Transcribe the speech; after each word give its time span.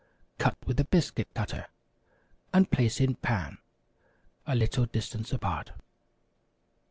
Cut 0.39 0.57
with 0.65 0.79
a 0.79 0.83
biscuit 0.83 1.31
cutter, 1.35 1.67
and 2.51 2.71
place 2.71 2.99
in 2.99 3.13
pan, 3.17 3.59
a 4.47 4.55
little 4.55 4.87
distance 4.87 5.31
apart. 5.31 5.73